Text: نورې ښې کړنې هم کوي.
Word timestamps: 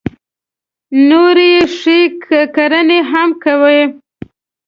نورې 1.09 1.51
ښې 1.77 1.99
کړنې 2.55 2.99
هم 3.11 3.29
کوي. 3.43 3.81